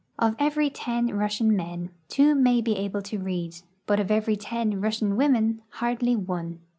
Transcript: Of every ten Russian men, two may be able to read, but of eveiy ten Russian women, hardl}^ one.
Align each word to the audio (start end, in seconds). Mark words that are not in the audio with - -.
Of 0.17 0.35
every 0.39 0.71
ten 0.71 1.15
Russian 1.15 1.55
men, 1.55 1.91
two 2.07 2.33
may 2.33 2.59
be 2.59 2.75
able 2.75 3.03
to 3.03 3.19
read, 3.19 3.57
but 3.85 3.99
of 3.99 4.07
eveiy 4.07 4.35
ten 4.39 4.81
Russian 4.81 5.15
women, 5.15 5.61
hardl}^ 5.73 6.25
one. 6.25 6.59